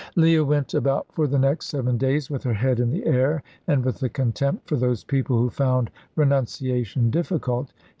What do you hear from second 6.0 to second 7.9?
renunciation difficult.